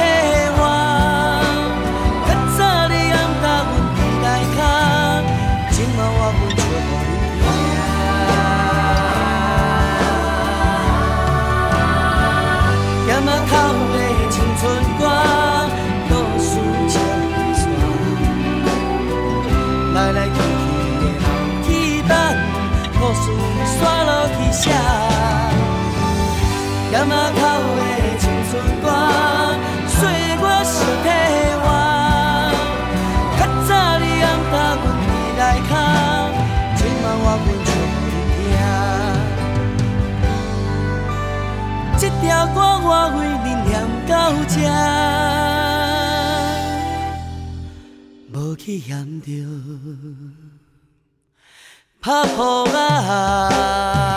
[42.90, 43.70] 我为你念
[44.08, 44.56] 到这，
[48.32, 49.28] 无去嫌着
[52.00, 54.08] 拍破啊。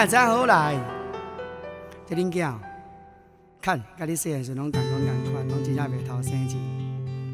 [0.00, 0.04] 啊？
[0.04, 0.76] 你哪知好来？
[2.08, 2.54] 这恁囝，
[3.60, 6.58] 看，甲你细汉时拢同款同款，拢真正袂偷生钱。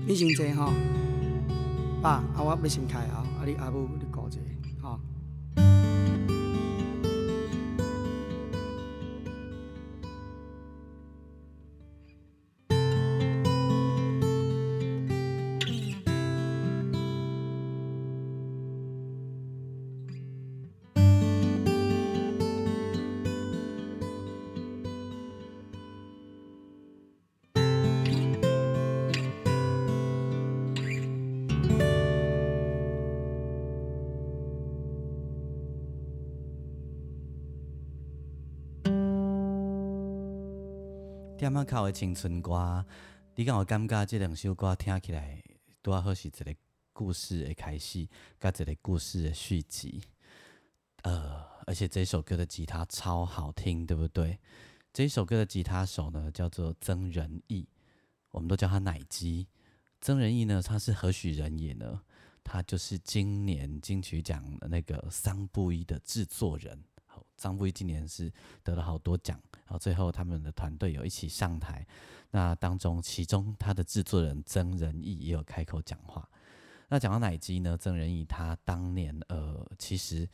[0.05, 0.73] 你先坐吼，
[2.03, 3.89] 爸，啊我要先开后，啊你阿母
[41.57, 42.85] 仔口的青春歌，
[43.35, 45.43] 你敢有感觉这两首歌听起来
[45.83, 46.55] 拄啊好是一个
[46.93, 48.07] 故事的开始，
[48.39, 50.03] 甲一个故事的续集。
[51.03, 54.39] 呃，而且这首歌的吉他超好听，对不对？
[54.93, 57.67] 这首歌的吉他手呢叫做曾仁义，
[58.33, 59.47] 我们都叫他奶鸡。
[60.03, 62.03] 曾仁义呢，他是何许人也呢？
[62.45, 66.85] 他就是今年金曲奖的那个桑布伊的制作人。
[67.37, 68.32] 好，桑布伊今年是
[68.62, 71.87] 得了好多奖，然后最后他们的团队有一起上台。
[72.30, 76.28] 那当中，其中他的制作人曾仁义也有开口讲话。
[76.89, 80.28] 那讲到奶鸡呢，曾仁义他当年呃，其实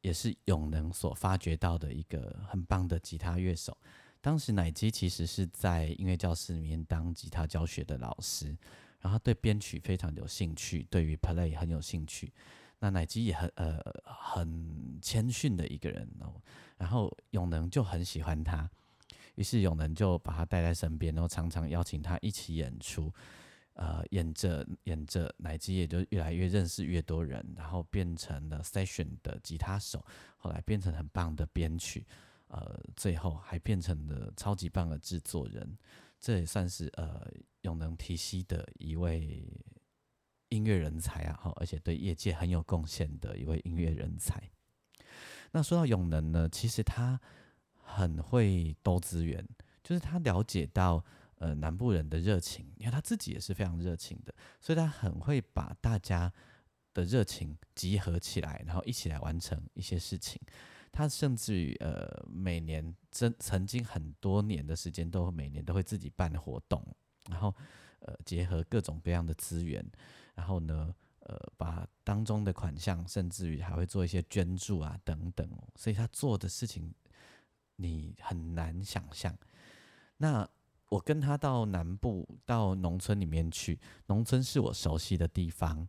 [0.00, 3.76] 也是永能所发掘到的一个很棒的吉他乐手。
[4.20, 8.56] 当时奶鸡其实是在音乐教室里面当吉他教学的老师，
[9.00, 12.32] 然后对编曲非常有兴趣，对于 play 很有兴趣。
[12.78, 16.40] 那奶鸡也很呃很谦逊的一个人哦，
[16.76, 18.68] 然后永能就很喜欢他。
[19.36, 23.12] 于是永能就把他带在身边，然后常常邀请他一起演出，
[23.74, 30.02] 呃，演着演着，乃基也就越来越认识越多人，然后变成了 session 的吉他手，
[30.38, 32.06] 后来变成很棒的编曲，
[32.48, 35.76] 呃，最后还变成了超级棒的制作人，
[36.18, 39.46] 这也算是呃永能提携的一位
[40.48, 44.50] 音乐人才啊，哈，而且对业界很有贡献的一位音乐人才。
[45.52, 47.20] 那说到永能呢，其实他。
[47.88, 49.46] 很会兜资源，
[49.80, 51.02] 就是他了解到
[51.36, 56.30] 呃南部人的热情，因为他自己也是非常热情的，所以他很会把大家
[56.92, 60.42] 的热情集合起来，然后一起来完成一些事情。
[60.90, 66.84] 他甚至于呃每年曾曾经很多年的时间，都每年都会自己办活动，
[67.30, 67.54] 然后
[68.00, 69.88] 呃结合各种各样的资源，
[70.36, 76.94] 然后呢呃把当中的款项，甚至于还会做一些捐助啊等等，所以他做的事情。
[77.78, 79.36] 你很难想象，
[80.16, 80.48] 那
[80.88, 85.86] 我跟他到南部到农村里面去，农村是我熟悉的地方。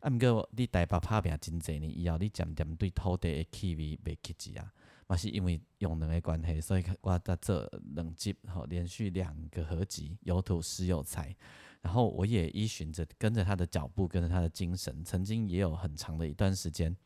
[0.00, 4.72] 啊，毋过你台北拍拼真济年以后，你渐渐对土地的气味袂克制啊，
[5.06, 7.64] 嘛是因为用人的关系，所以我在做
[7.94, 11.32] 两集吼连续两个合集，有土实有财，
[11.84, 16.96] 然后我也依循着跟着他的脚步，跟着他的精神，曾经也有很长的一段时间，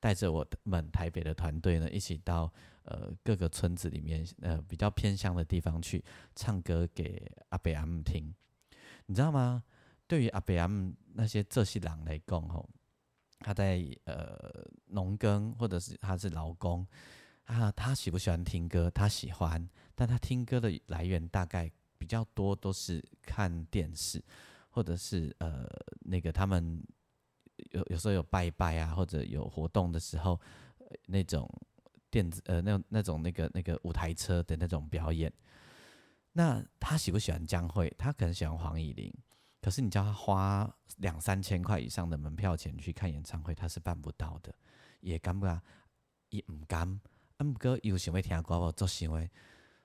[0.00, 2.52] 带着我们台北的团队呢，一起到。
[2.88, 6.04] 呃，各个村子里面，呃，比较偏乡的地方去
[6.36, 8.32] 唱歌给阿伯阿姆听，
[9.06, 9.64] 你知道吗？
[10.06, 12.70] 对于阿伯阿姆那些这些人来讲，吼，
[13.40, 16.86] 他在呃农耕或者是他是劳工
[17.46, 18.88] 啊，他喜不喜欢听歌？
[18.88, 21.68] 他喜欢，但他听歌的来源大概
[21.98, 24.22] 比较多都是看电视，
[24.70, 25.66] 或者是呃
[26.00, 26.82] 那个他们
[27.72, 30.40] 有有时候有拜拜啊，或者有活动的时候
[31.06, 31.48] 那种。
[32.08, 35.30] 电子呃，那那种那个那个舞台车的那种表演，
[36.32, 37.92] 那他喜不喜欢江蕙？
[37.98, 39.12] 他可能喜欢黄以玲，
[39.60, 44.54] 可是你叫他花两三千块以上的门票钱去看演唱会，他是办不到的，
[45.00, 45.60] 也敢不敢？
[46.30, 46.88] 也唔敢。
[47.36, 49.28] 啊，不过有想要听歌我做行为，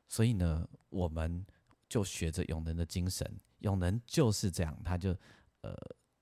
[0.07, 1.43] 所以呢，我们
[1.91, 3.29] 就学着永能的精神，
[3.59, 5.09] 永能就是这样，他就
[5.59, 5.75] 呃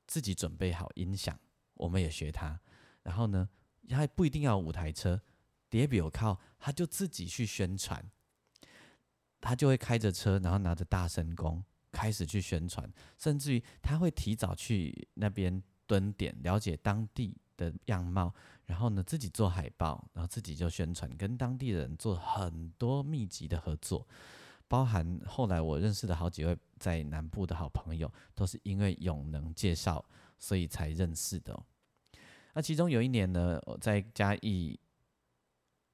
[0.08, 1.40] 自己准备好音响，
[1.76, 2.60] 我们也学他，
[3.04, 3.48] 然后呢，
[3.88, 5.22] 他不一定要舞台车。
[5.70, 8.04] 碟表靠，他就自己去宣传，
[9.40, 18.34] 他就会开着车，然后拿着大声公开始去宣传，甚至于他会提早去那边蹲点，了解当地的样貌，
[18.66, 24.08] 然后呢自己做海报，然后自己就宣传，跟当地人做很多密集的合作，
[24.70, 30.06] 包含后来我认识的好几位在南部的好朋友，都是因为永能介绍，
[30.38, 31.62] 所以才认识的。
[32.54, 34.80] 那其中有一年呢，我在嘉义。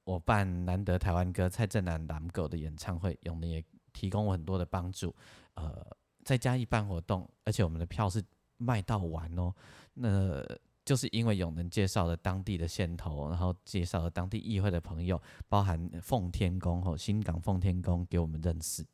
[0.06, 3.60] 我办难得台湾歌蔡振南蓝狗的演唱会，永能也
[3.92, 5.12] 提供我很多的帮助。
[5.54, 5.84] 呃，
[6.22, 8.22] 在嘉义办活动，而且我们的票是
[8.56, 9.52] 卖到完哦。
[9.94, 10.46] 那
[10.86, 18.86] 就是因为永能介绍了当地的线头，然后介绍了当地议会的朋友，包含奉天宫吼新港奉天宫给我们认识。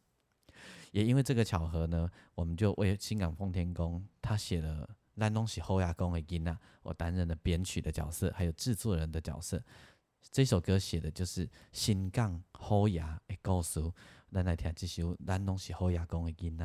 [0.91, 4.87] 也因为这个巧合呢，我们就为新港奉天宫他写了
[5.17, 9.63] 《烂东西后牙宫》的音啊，我担任了编曲的角色，还有制作人的角色。
[10.31, 13.79] 这首歌写的就是新港好牙的故事，
[14.31, 16.65] 咱来听这首《咱拢是好牙公的囡仔》。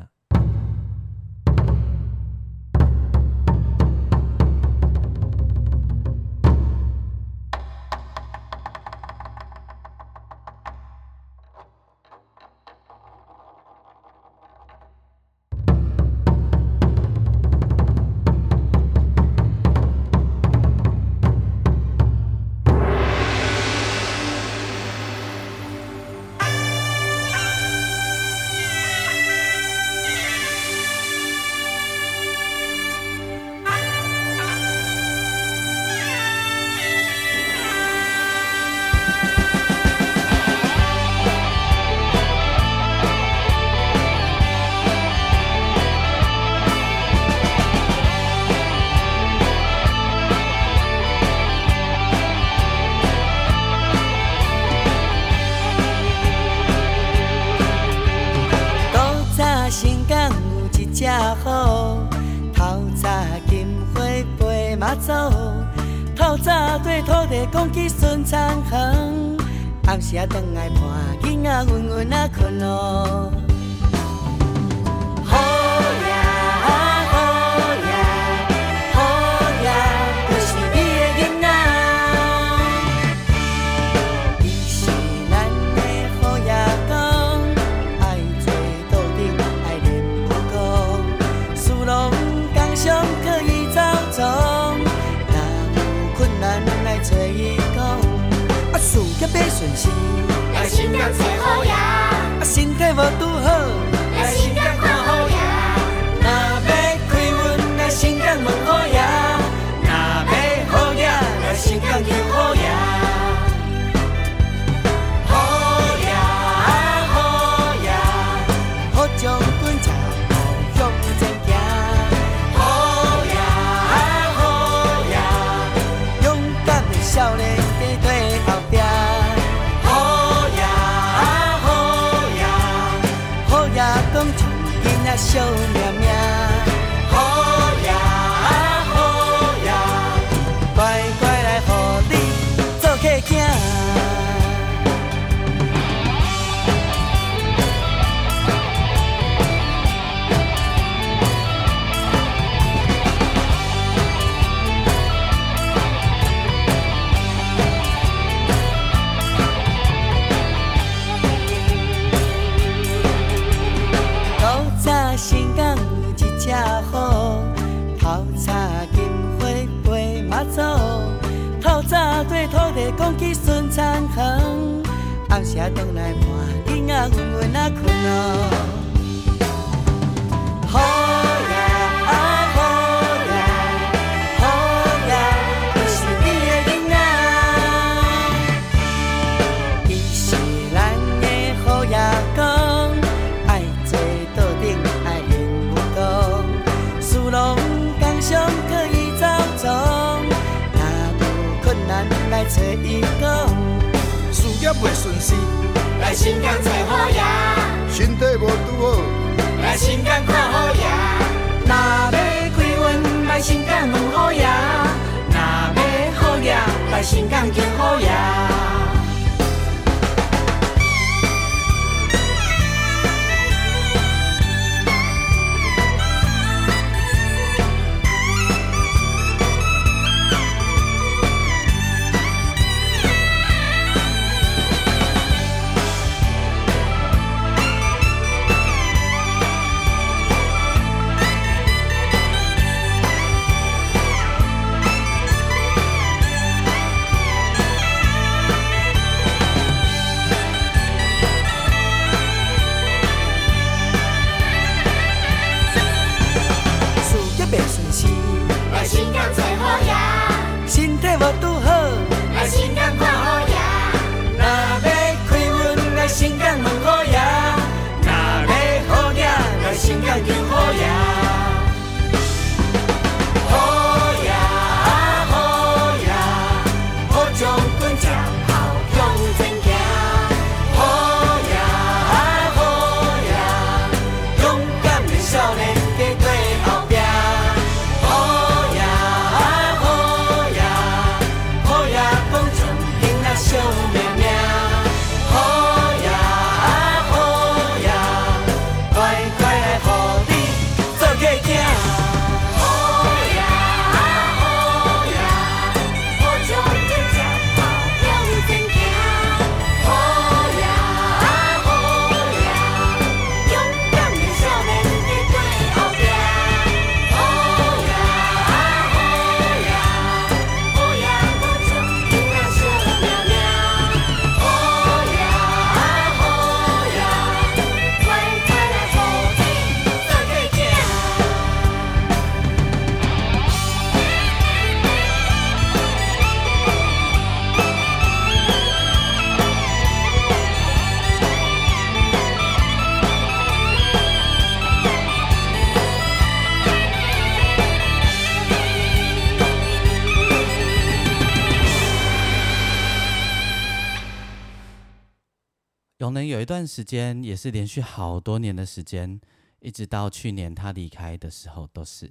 [356.48, 359.20] 段时间也是连续好多年的时间，
[359.60, 362.10] 一直到去年他离开的时候，都是，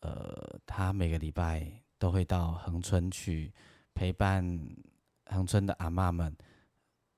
[0.00, 3.52] 呃，他每个礼拜都会到恒春去
[3.92, 4.74] 陪伴
[5.26, 6.34] 恒春的阿嬷们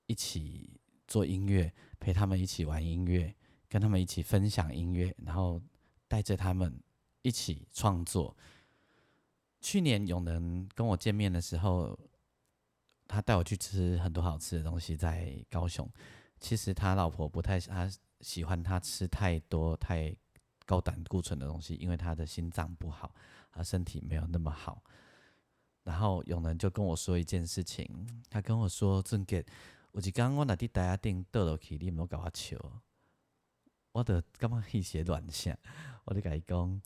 [0.06, 3.32] 一起做音乐，陪他们一起玩音乐，
[3.68, 5.62] 跟他们一起分享音乐，然后
[6.08, 6.82] 带着他们
[7.22, 8.36] 一起创作。
[9.60, 11.96] 去年永能跟我见面的时候，
[13.06, 15.88] 他带我去吃很多好吃的东西，在高雄。
[16.40, 17.88] 其实他老婆不太他
[18.20, 20.14] 喜欢他吃太多太
[20.66, 23.14] 高胆固醇的东西，因为他的心脏不好，
[23.52, 24.82] 他身体没有那么好。
[25.82, 27.88] 然后永能就跟我说一件事情，
[28.28, 29.44] 他跟我说：“俊杰，
[29.92, 32.56] 有一天我若伫台下顶倒落去，你毋好搞我笑。”
[33.92, 35.56] 我就感觉一些乱想，
[36.04, 36.80] 我就甲伊讲：“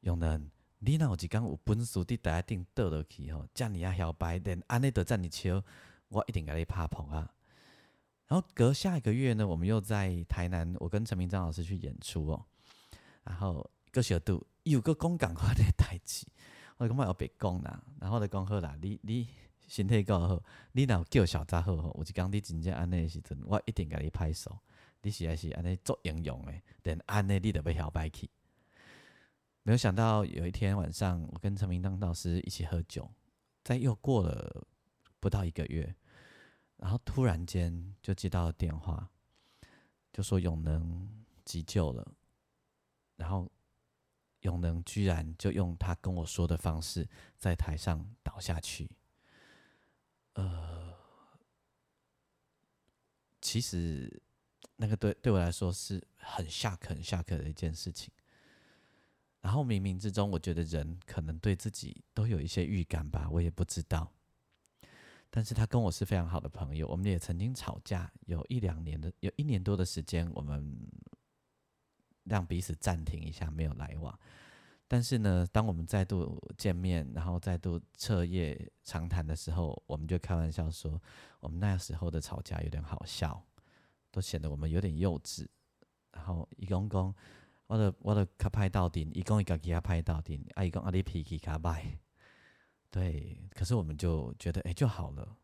[0.00, 5.62] 永能，你若有一天有本事伫台下顶倒落去吼，遮尔啊摇摆，连安尼都遮尔笑，
[6.08, 7.30] 我一定甲你拍捧啊！”
[8.34, 12.44] 然后隔下一个月呢，我们又在台南，我跟陈明章老师去演出哦。
[13.22, 16.26] 然后个小度有个讲共款的代志，
[16.76, 17.80] 我感觉要别讲啦。
[18.00, 19.28] 然后我就讲好啦，你你
[19.68, 24.58] 身体够好，你若有叫小早好吼，有一工你真正安尼的时阵，我一定甲你拍手。
[25.02, 28.28] 你实在是安尼做英勇诶，等安尼你都要摇摆去。
[29.62, 33.08] 没有想到有一天晚上，我跟陈明章老师一起喝酒，
[33.62, 34.66] 在又过了
[35.20, 35.94] 不到一个月。
[36.84, 39.08] 然后突然间就接到了电话，
[40.12, 41.08] 就说永能
[41.42, 42.14] 急救了，
[43.16, 43.50] 然后
[44.40, 47.08] 永能居然就用他跟我说的方式
[47.38, 48.90] 在台上倒下去。
[50.34, 50.92] 呃，
[53.40, 54.22] 其实
[54.76, 58.12] 那个对对我来说是很下课、很下课的一件事情。
[59.40, 64.12] 然后冥冥之中，我觉得人可能对自己都有一些预感吧，我也不知道。
[65.36, 70.78] 但是他跟我是非常好的朋友，我们也曾经吵架，有一两年的，有一年多的时间，我们
[72.22, 74.16] 让彼此暂停一下，没有来往。
[74.86, 81.02] 但是呢，当我们再度见面，然后再度彻夜长谈的时候，我们就开玩笑说，
[81.40, 83.44] 我们那时候的吵架有点好笑，
[84.12, 85.48] 都显得我们有点幼稚。
[86.12, 87.12] 然后一公公，
[87.66, 91.82] 我的我的卡拍到顶，一公一个给他拍到顶，啊一公阿你脾气卡歹。
[92.94, 95.36] 对，可是我们就觉得哎就好了。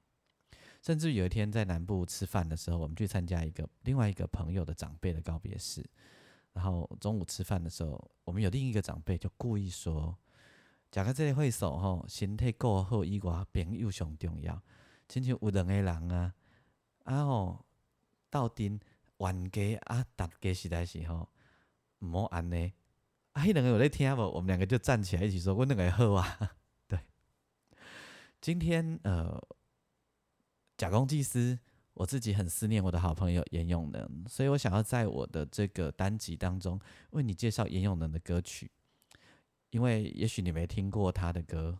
[0.82, 5.84] 甚至有一天在南部吃饭的时候，我们去参加一个另外一个朋友的长辈的告别式，
[6.52, 10.16] 然后中午吃饭的时候，我们有另一个长辈就故意说
[10.92, 14.62] ：“假个这里会所吼，身体够好以外，朋友上重要。
[15.08, 16.32] 亲像有两个人啊，
[17.02, 17.64] 啊吼，
[18.30, 18.78] 到底
[19.18, 21.28] 冤家啊，大家实在是吼，
[21.98, 22.72] 唔好安尼。
[23.32, 24.30] 啊，迄两个有在听无？
[24.30, 26.52] 我们两个就站起来一起说：我两个好啊。
[28.40, 29.38] 今天呃，
[30.78, 31.58] 假公济私，
[31.92, 36.80] 我自己很思念我的好朋友严永能，所以我想要在我的这个单集当中
[37.10, 38.70] 为你介绍严永能的歌曲，
[39.68, 41.78] 因为也许你没听过他的歌，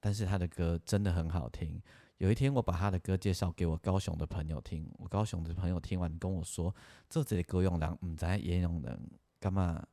[0.00, 1.80] 但是他的歌真的很好听。
[2.18, 6.74] 有一天我把他的歌介绍给我高雄的朋友听，我高雄的朋友听完跟我说
[7.08, 8.98] ：“这里歌用人唔知严永能
[9.38, 9.86] 干嘛？”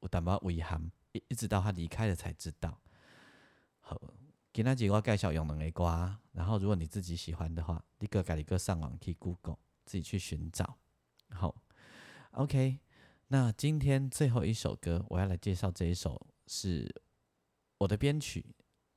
[0.00, 2.80] 我淡薄遗憾，一一直到他离开了才知道。
[3.80, 4.00] 好。
[4.54, 10.78] 今仔日我介绍用两个歌，然后如果你自己喜欢的话，你个家己个上网去 Google 自己去寻找。
[11.30, 11.60] 好
[12.30, 12.78] ，OK，
[13.26, 16.88] 那今天最后一首歌，我要来介绍这一首是
[17.78, 18.54] 我的编曲，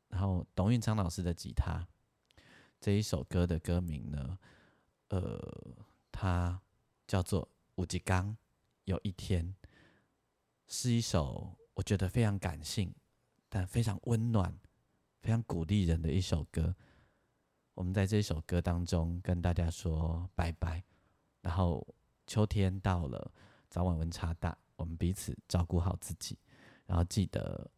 [0.09, 1.87] 然后董运昌老师的吉他。
[2.79, 4.37] 这一首歌的歌名呢，
[5.07, 5.75] 呃，
[6.11, 6.61] 它
[7.07, 7.41] 叫做
[7.77, 8.29] 《五吉刚》，
[8.83, 9.55] 有一天
[10.67, 12.93] 是一首我觉得非常感性，
[13.49, 14.55] 但非常温暖。
[15.27, 16.73] 非常鼓励人的一首歌，
[17.73, 20.81] 我们在这首歌当中跟大家说拜拜。
[21.41, 21.85] 然后
[22.25, 23.29] 秋天到了，
[23.69, 26.39] 早晚温差大，我们彼此照顾好自己，
[26.85, 27.69] 然后记得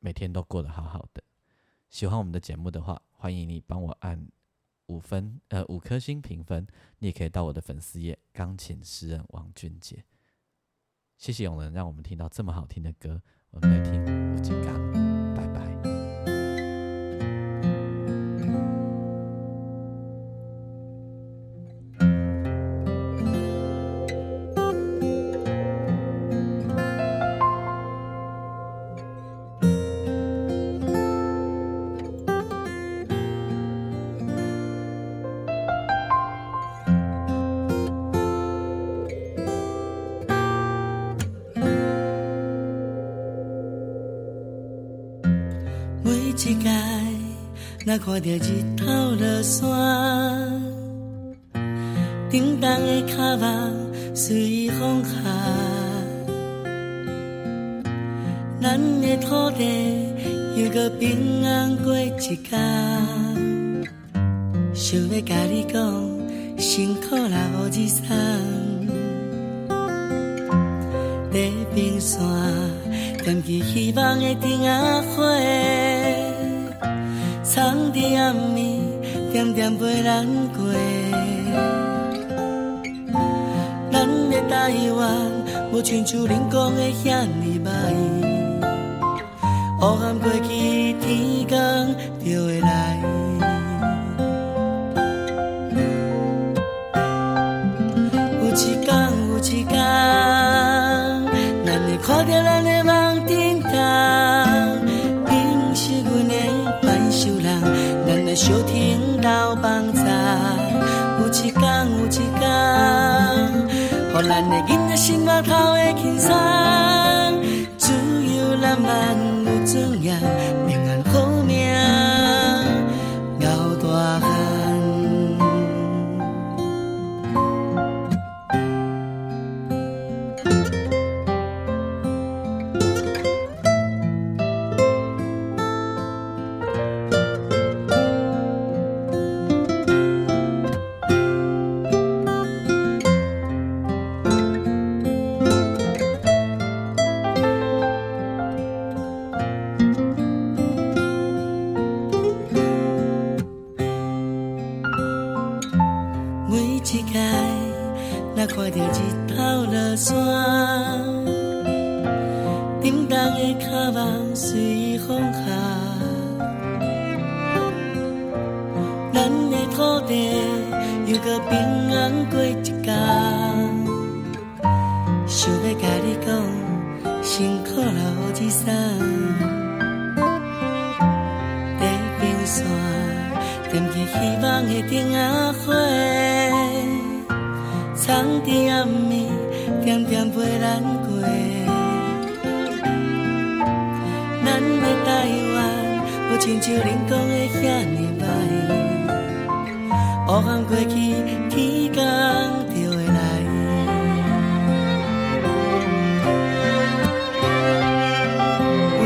[0.00, 1.22] 每天都过得好好的。
[1.90, 4.26] 喜欢我们的节目的话，欢迎你帮我按
[4.86, 6.66] 五分呃五颗星评分。
[7.00, 10.02] 你也可以到我的粉丝页“钢琴诗人王俊杰”。
[11.18, 13.20] 谢谢永仁，让我们听到这么好听的歌。
[13.50, 14.02] 我们来听
[14.34, 15.05] 吴金刚。
[48.18, 48.65] 若看到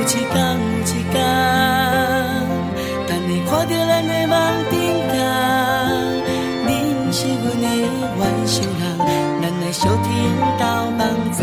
[0.01, 0.33] 有一天有
[0.81, 1.15] 一天，
[3.07, 4.35] 等你看到咱的梦
[4.71, 4.75] 顶
[5.11, 5.15] 天，
[6.65, 6.69] 你
[7.13, 7.67] 是阮的
[8.19, 8.83] 外星人，
[9.43, 10.09] 咱来小天
[10.59, 10.99] 到网
[11.37, 11.41] 站。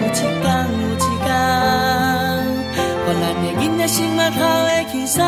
[0.00, 1.28] 有一天有一天，
[3.04, 5.22] 把咱的囡仔心啊头会轻松。